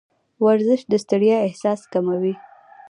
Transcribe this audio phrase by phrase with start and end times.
[0.45, 2.33] ورزش د ستړیا احساس کموي.